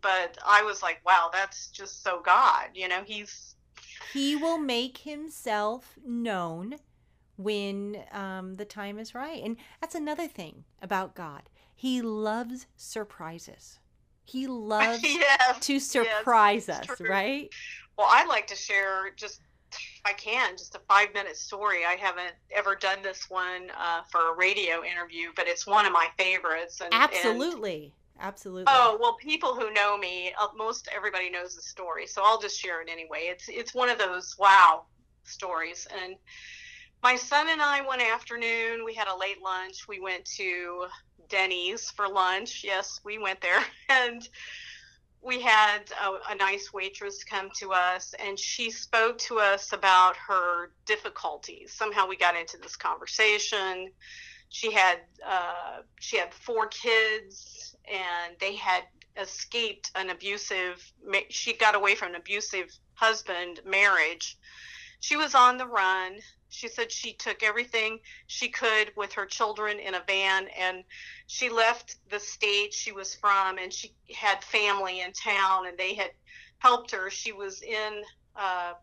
[0.00, 3.56] But i was like wow that's just so god you know he's
[4.12, 6.76] he will make himself known
[7.36, 9.42] when um, the time is right.
[9.42, 11.42] And that's another thing about god
[11.80, 13.78] he loves surprises.
[14.26, 17.48] He loves yes, to surprise yes, us, right?
[17.96, 19.40] Well, I'd like to share just,
[19.72, 21.86] if I can, just a five minute story.
[21.86, 25.92] I haven't ever done this one uh, for a radio interview, but it's one of
[25.92, 26.82] my favorites.
[26.82, 27.94] And, Absolutely.
[28.18, 28.66] And, Absolutely.
[28.68, 32.60] Oh well, people who know me, uh, most everybody knows the story, so I'll just
[32.60, 33.20] share it anyway.
[33.22, 34.82] It's it's one of those wow
[35.24, 36.16] stories, and
[37.02, 39.88] my son and I one afternoon we had a late lunch.
[39.88, 40.84] We went to
[41.30, 42.62] Denny's for lunch.
[42.64, 43.62] Yes, we went there.
[43.88, 44.28] And
[45.22, 50.16] we had a, a, nice waitress come to us and she spoke to us about
[50.16, 51.72] her difficulties.
[51.72, 53.90] Somehow we got into this conversation
[54.50, 58.82] she had uh, she had four kids, and they had
[59.16, 60.92] escaped an abusive.
[61.30, 64.36] She got away from an abusive husband marriage.
[65.00, 66.20] She was on the run.
[66.50, 70.84] She said she took everything she could with her children in a van and
[71.26, 75.94] she left the state she was from and she had family in town and they
[75.94, 76.10] had
[76.58, 77.08] helped her.
[77.08, 78.02] She was in
[78.36, 78.74] uh,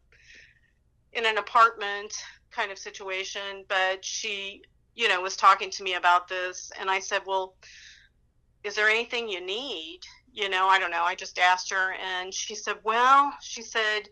[1.14, 2.14] in an apartment
[2.52, 4.64] kind of situation, but she,
[4.96, 7.56] you know, was talking to me about this and I said, "Well,
[8.64, 10.00] is there anything you need?"
[10.34, 11.04] You know, I don't know.
[11.04, 14.10] I just asked her and she said, "Well, she said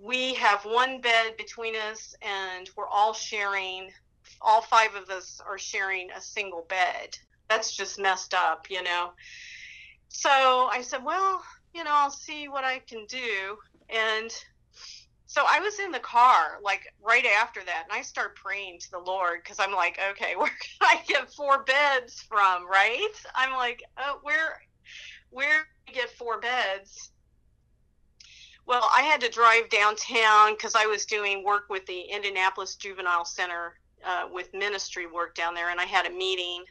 [0.00, 3.90] we have one bed between us and we're all sharing
[4.40, 7.16] all five of us are sharing a single bed.
[7.48, 9.10] That's just messed up you know?
[10.08, 11.42] So i said well
[11.74, 13.58] you know i'll see what i can do.
[13.88, 14.30] And
[15.26, 18.90] so i was in the car like right after that and i start praying to
[18.92, 22.68] the lord because i'm like okay where can i get four beds from?
[22.68, 23.08] Right?
[23.34, 24.60] I'm like oh where
[25.30, 27.10] where get four beds
[28.66, 33.24] well, I had to drive downtown because I was doing work with the Indianapolis Juvenile
[33.24, 33.74] Center
[34.04, 36.64] uh, with ministry work down there, and I had a meeting.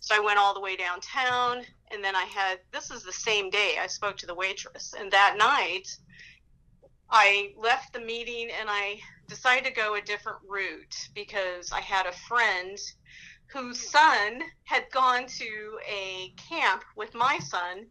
[0.00, 3.48] So I went all the way downtown, and then I had this is the same
[3.48, 5.88] day I spoke to the waitress, and that night
[7.10, 12.06] I left the meeting and I decided to go a different route because I had
[12.06, 12.78] a friend
[13.46, 17.86] whose son had gone to a camp with my son,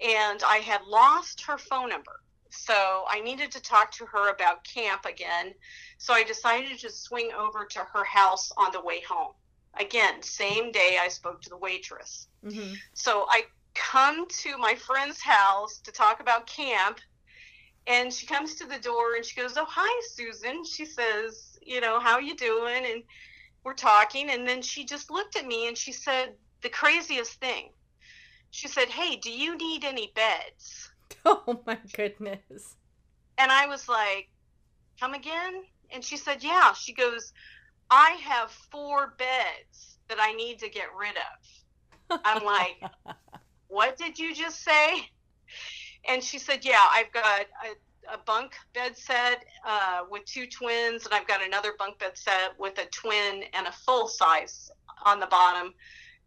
[0.00, 2.20] and I had lost her phone number.
[2.56, 5.54] So I needed to talk to her about camp again.
[5.98, 9.32] So I decided to swing over to her house on the way home.
[9.78, 12.28] Again, same day I spoke to the waitress.
[12.44, 12.74] Mm-hmm.
[12.94, 16.98] So I come to my friend's house to talk about camp.
[17.86, 21.80] And she comes to the door and she goes, "Oh, hi, Susan." She says, "You
[21.80, 23.04] know, how you doing?" And
[23.62, 27.70] we're talking, and then she just looked at me and she said the craziest thing.
[28.50, 30.90] She said, "Hey, do you need any beds?"
[31.24, 32.76] Oh my goodness.
[33.38, 34.28] And I was like,
[35.00, 35.62] come again?
[35.90, 36.72] And she said, yeah.
[36.72, 37.32] She goes,
[37.90, 42.20] I have four beds that I need to get rid of.
[42.24, 42.80] I'm like,
[43.68, 45.08] what did you just say?
[46.08, 51.04] And she said, yeah, I've got a, a bunk bed set uh, with two twins,
[51.04, 54.70] and I've got another bunk bed set with a twin and a full size
[55.04, 55.74] on the bottom.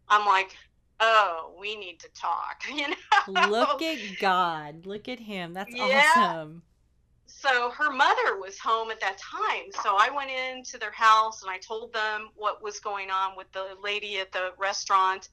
[0.08, 0.54] I'm like,
[1.00, 3.48] oh, we need to talk, you know?
[3.48, 4.86] Look at God.
[4.86, 5.54] Look at him.
[5.54, 6.12] That's yeah.
[6.16, 6.62] awesome.
[7.26, 9.72] So her mother was home at that time.
[9.82, 13.50] So I went into their house and I told them what was going on with
[13.52, 15.30] the lady at the restaurant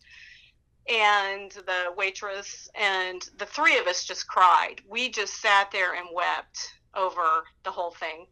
[0.88, 4.76] and the waitress and the three of us just cried.
[4.88, 8.28] We just sat there and wept over the whole thing.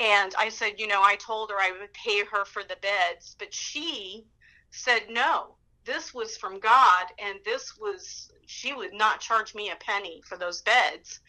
[0.00, 3.36] And I said, you know, I told her I would pay her for the beds,
[3.38, 4.24] but she
[4.70, 9.76] said no this was from God, and this was she would not charge me a
[9.76, 11.20] penny for those beds.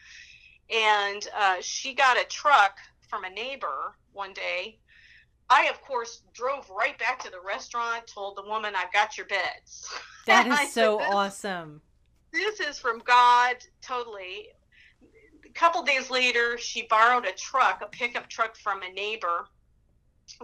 [0.69, 2.77] And uh, she got a truck
[3.09, 4.79] from a neighbor one day.
[5.49, 9.27] I, of course, drove right back to the restaurant, told the woman, I've got your
[9.27, 9.87] beds.
[10.25, 11.81] That is so said, awesome.
[12.31, 14.47] This is from God, totally.
[15.45, 19.47] A couple days later, she borrowed a truck, a pickup truck from a neighbor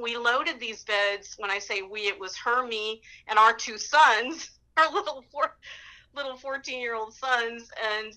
[0.01, 1.35] we loaded these beds.
[1.37, 5.57] When I say we, it was her, me, and our two sons, our little four,
[6.15, 8.13] little fourteen year old sons, and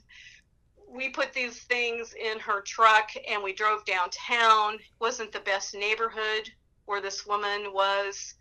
[0.89, 4.79] we put these things in her truck and we drove downtown.
[5.01, 6.51] Wasn't the best neighborhood
[6.85, 8.35] where this woman was,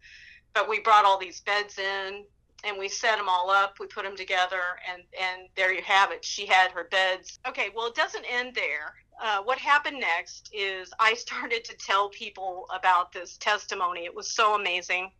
[0.53, 2.25] but we brought all these beds in
[2.63, 3.75] and we set them all up.
[3.79, 4.61] We put them together,
[4.91, 6.23] and and there you have it.
[6.23, 7.39] She had her beds.
[7.47, 8.93] Okay, well, it doesn't end there.
[9.21, 14.05] Uh, what happened next is I started to tell people about this testimony.
[14.05, 15.11] It was so amazing.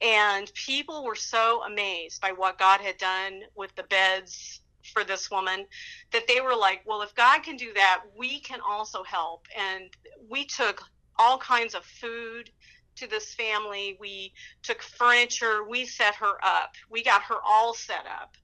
[0.00, 4.60] And people were so amazed by what God had done with the beds
[4.92, 5.64] for this woman
[6.10, 9.46] that they were like, well, if God can do that, we can also help.
[9.56, 9.90] And
[10.28, 10.82] we took
[11.18, 12.50] all kinds of food
[12.96, 13.96] to this family.
[14.00, 14.32] We
[14.62, 15.64] took furniture.
[15.68, 16.72] We set her up.
[16.90, 18.36] We got her all set up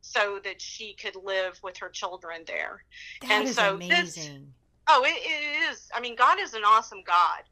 [0.00, 2.82] so that she could live with her children there.
[3.22, 3.98] That and is so amazing.
[3.98, 4.30] This,
[4.88, 5.88] oh, it, it is.
[5.94, 7.42] I mean, God is an awesome God.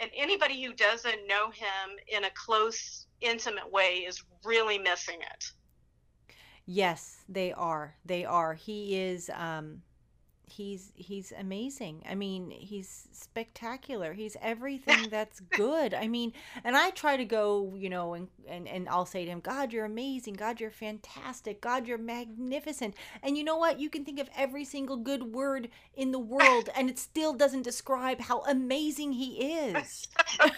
[0.00, 5.44] And anybody who doesn't know him in a close, intimate way is really missing it.
[6.66, 7.94] Yes, they are.
[8.04, 8.54] They are.
[8.54, 9.82] He is um
[10.54, 12.02] he's he's amazing.
[12.08, 14.12] I mean, he's spectacular.
[14.12, 15.94] He's everything that's good.
[15.94, 16.32] I mean,
[16.62, 19.72] and I try to go, you know, and, and and I'll say to him, "God,
[19.72, 20.34] you're amazing.
[20.34, 21.60] God, you're fantastic.
[21.60, 23.80] God, you're magnificent." And you know what?
[23.80, 27.62] You can think of every single good word in the world and it still doesn't
[27.62, 30.08] describe how amazing he is.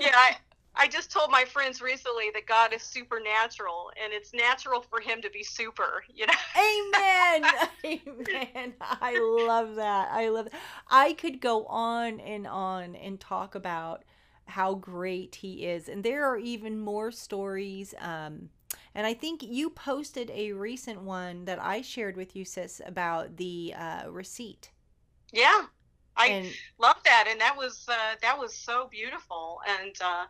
[0.00, 0.36] yeah, I,
[0.74, 5.22] I just told my friends recently that God is supernatural and it's natural for him
[5.22, 6.34] to be super, you know.
[6.56, 7.50] Amen.
[7.84, 8.74] Amen.
[9.00, 10.10] I love that.
[10.12, 10.60] I love that.
[10.90, 14.04] I could go on and on and talk about
[14.46, 15.88] how great he is.
[15.88, 18.50] And there are even more stories um
[18.94, 23.36] and I think you posted a recent one that I shared with you, sis, about
[23.38, 24.70] the uh, receipt.
[25.32, 25.66] Yeah,
[26.16, 29.60] I And love that, and that was uh, that was so beautiful.
[29.66, 30.26] And uh,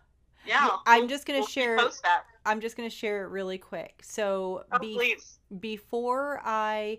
[0.46, 1.76] yeah, I'm just gonna we'll share.
[1.78, 2.24] post that.
[2.44, 4.02] I'm just gonna share it really quick.
[4.02, 5.38] So, Oh, be, please.
[5.60, 6.98] before I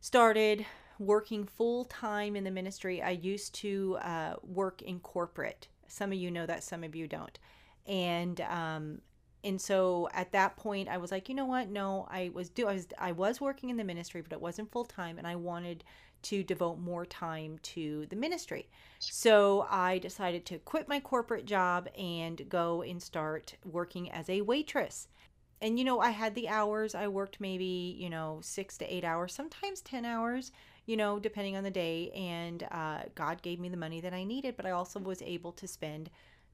[0.00, 0.66] started
[0.98, 5.68] working full time in the ministry, I used to uh, work in corporate.
[5.88, 7.38] Some of you know that, some of you don't.
[7.86, 9.00] And um,
[9.44, 11.68] and so at that point, I was like, you know what?
[11.68, 14.70] No, I was do I was I was working in the ministry, but it wasn't
[14.70, 15.84] full time, and I wanted
[16.22, 18.68] to devote more time to the ministry.
[18.98, 24.42] So I decided to quit my corporate job and go and start working as a
[24.42, 25.08] waitress.
[25.60, 26.94] And you know i had the hours.
[26.94, 30.50] I worked maybe you know six to eight hours sometimes ten hours
[30.86, 32.10] you know depending on the day.
[32.10, 35.52] And uh, god gave me the money that i needed but i also was able
[35.52, 36.10] to spend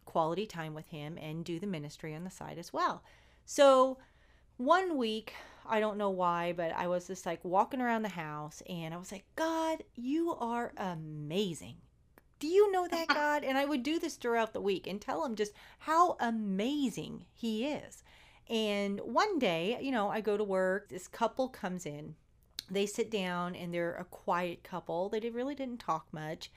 [0.09, 3.03] quality time with him and do the ministry on the side as well.
[3.45, 3.99] So
[4.57, 5.35] one week
[5.69, 8.97] i don't know why but i was just like walking around the house and i
[8.97, 11.77] was like god you are amazing
[12.39, 15.25] do you know that god and i would do this throughout the week and tell
[15.25, 18.03] him just how amazing he is
[18.49, 22.15] and one day, you know, I go to work, this couple comes in.
[22.71, 25.09] They sit down and they're a quiet couple.
[25.09, 26.51] They really didn't talk much.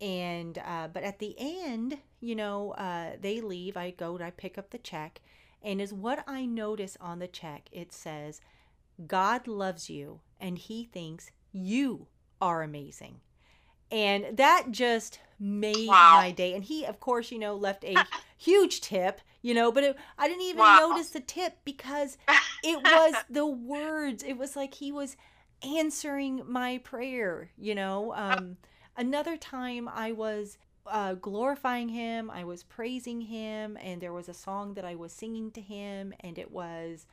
[0.00, 3.76] And, uh, but at the end, you know, uh, they leave.
[3.76, 5.20] I go and I pick up the check.
[5.62, 8.40] And is what I notice on the check, it says,
[9.06, 12.08] God loves you and he thinks you
[12.40, 13.20] are amazing.
[13.90, 16.16] And that just made Wow.
[16.16, 16.54] my day.
[16.54, 18.06] And he, of course, you know, left a
[18.38, 20.76] huge tip, you know, but it, I didn't even Wow.
[20.76, 22.16] notice the tip because
[22.62, 24.22] it was the words.
[24.22, 25.16] It was like he was
[25.62, 28.14] answering my prayer, you know.
[28.14, 28.56] Um,
[28.96, 34.34] another time I was uh, glorifying him, I was praising him, and there was a
[34.34, 37.06] song that I was singing to him, and it was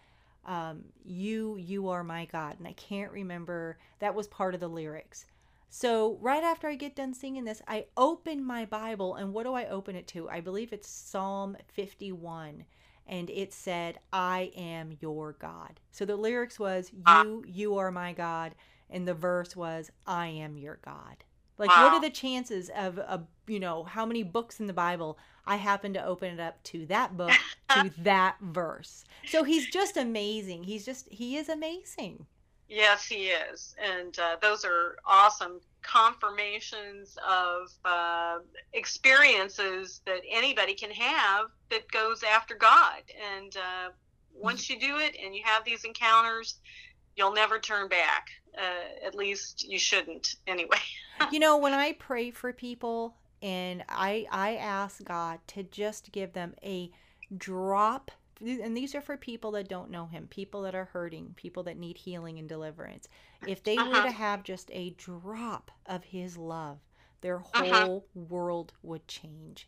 [0.45, 2.55] um, You, You Are My God.
[2.59, 5.25] And I can't remember, that was part of the lyrics.
[5.69, 9.53] So, right after I get done singing this, I open my Bible, and what do
[9.53, 10.27] I open it to?
[10.27, 12.65] I believe it's Psalm 51,
[13.05, 15.79] and it said, I am your God.
[15.91, 17.23] So, the lyrics was, Ah.
[17.23, 18.55] You, you are my God,
[18.89, 21.23] and the verse was, I am your God.
[21.59, 25.19] Like, what are the chances of, a, you know, how many books in the Bible
[25.45, 27.33] I happen to open it up to that book,
[27.69, 29.03] to that verse?
[29.27, 30.63] So, he's just amazing.
[30.63, 32.25] He's just, he is amazing.
[32.69, 38.39] Yes, he is, and uh, those are awesome confirmations of uh,
[38.73, 43.01] experiences that anybody can have that goes after God.
[43.35, 43.89] And uh,
[44.35, 46.59] once you do it and you have these encounters,
[47.15, 48.27] you'll never turn back.
[48.57, 50.77] Uh, at least you shouldn't, anyway.
[51.31, 56.33] you know when i pray for people and i i ask god to just give
[56.33, 56.91] them a
[57.37, 58.11] drop
[58.41, 61.77] and these are for people that don't know him people that are hurting people that
[61.77, 63.07] need healing and deliverance
[63.45, 64.01] if they were Uh-huh.
[64.01, 66.79] to have just a drop of his love
[67.21, 67.65] their Uh-huh.
[67.65, 69.67] whole world would change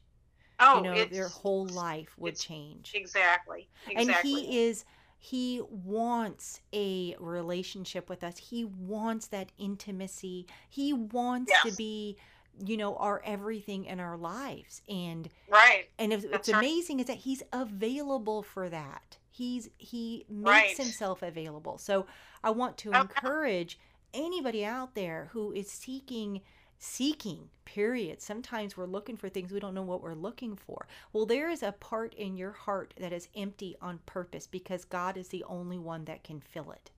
[0.60, 4.86] Oh, you know their whole life would change exactly, and he is
[5.24, 12.18] he wants a relationship with us he wants that intimacy he wants to be
[12.66, 15.86] you know our everything in our lives and right.
[16.00, 16.58] and it's, it's right.
[16.58, 20.78] amazing is that he's available for that he's he makes Right.
[20.78, 22.08] himself available so
[22.44, 23.02] i want to yeah.
[23.02, 23.80] encourage
[24.16, 26.42] anybody out there who is seeking
[26.82, 28.22] seeking period.
[28.22, 30.88] Sometimes we're looking for things we don't know what we're looking for.
[31.14, 35.16] Well there is a part in your heart that is empty on purpose because god
[35.16, 36.90] is the only one that can fill it.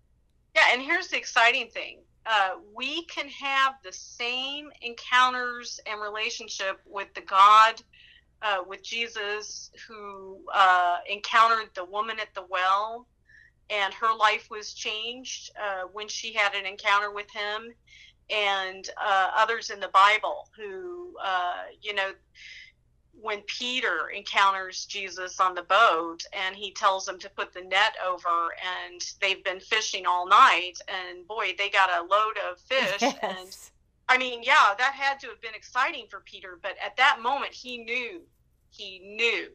[0.55, 1.99] Yeah, and here's the exciting thing.
[2.25, 7.81] Uh, we can have the same encounters and relationship with the God,
[8.41, 13.05] uh, with Jesus, who uh, encountered the woman at the well,
[13.69, 17.73] and her life was changed uh, when she had an encounter with him,
[18.29, 22.11] and uh, others in the Bible who, uh, you know,
[23.19, 27.95] when Peter encounters Jesus on the boat and he tells them to put the net
[28.05, 28.53] over
[28.89, 33.13] and they've been fishing all night and boy they got a load of fish and
[33.21, 33.71] yes.
[34.09, 37.53] I mean yeah that had to have been exciting for Peter but at that moment
[37.53, 38.21] he knew
[38.71, 39.49] he knew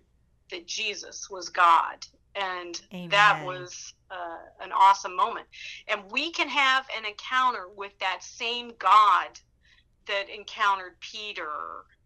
[0.51, 5.47] that Jesus was God and that was uh, an awesome moment
[5.89, 9.39] and we can have an encounter with that same God
[10.07, 11.51] that encountered Peter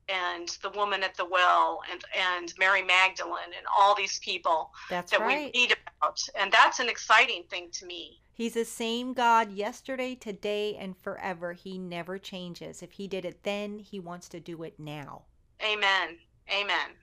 [0.09, 5.13] and the woman at the well and and Mary Magdalene and all these people That's
[5.13, 5.53] that right.
[5.55, 8.21] we read about, and that's an exciting thing to me.
[8.35, 11.53] He's the same God yesterday, today, and forever.
[11.53, 12.83] He never changes.
[12.83, 15.23] If he did it then, he wants to do it now.
[15.63, 16.19] Amen.
[16.51, 16.97] Amen.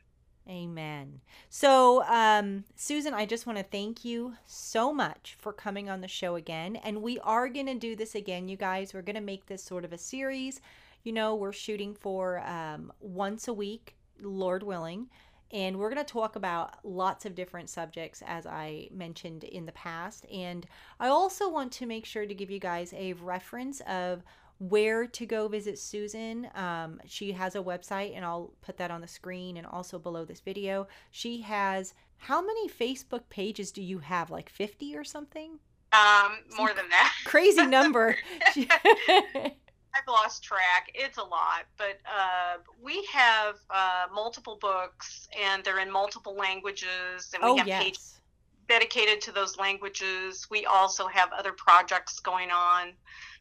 [0.47, 1.21] Amen.
[1.49, 6.07] So, um, Susan, I just want to thank you so much for coming on the
[6.07, 6.75] show again.
[6.77, 8.93] And we are going to do this again, you guys.
[8.93, 10.59] We're going to make this sort of a series.
[11.03, 15.09] You know, we're shooting for um, once a week, Lord willing.
[15.51, 19.71] And we're going to talk about lots of different subjects, as I mentioned in the
[19.71, 20.25] past.
[20.31, 20.65] And
[20.99, 24.23] I also want to make sure to give you guys a reference of
[24.59, 26.49] where to go visit Susan.
[26.53, 30.25] Um, she has a website, and I'll put that on the screen and also below
[30.25, 30.87] this video.
[31.11, 34.29] She has how many Facebook pages do you have?
[34.29, 35.59] Like 50 or something?
[35.93, 37.13] Um, more than that.
[37.25, 38.15] Crazy number.
[38.55, 40.91] I've lost track.
[40.93, 47.31] It's a lot, but uh, we have uh, multiple books, and they're in multiple languages,
[47.33, 48.21] and we oh, have pages yes.
[48.67, 50.47] dedicated to those languages.
[50.51, 52.93] We also have other projects going on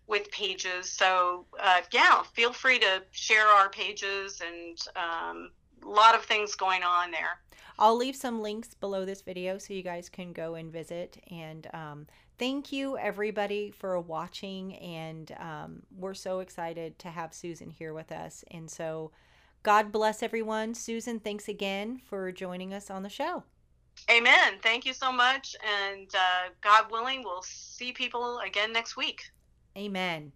[0.09, 0.91] with pages.
[0.91, 5.51] So, uh, yeah, feel free to share our pages and um,
[5.85, 7.39] a lot of things going on there.
[7.79, 11.23] I'll leave some links below this video so you guys can go and visit.
[11.31, 12.07] And um,
[12.39, 14.75] thank you, everybody, for watching.
[14.77, 18.45] And um, we're so excited to have Susan here with us.
[18.51, 19.13] And so,
[19.63, 20.75] God bless everyone.
[20.75, 23.45] Susan, thanks again for joining us on the show.
[24.11, 24.55] Amen.
[24.63, 25.55] Thank you so much.
[25.91, 29.31] And uh, God willing, we'll see people again next week.
[29.79, 30.33] Amen.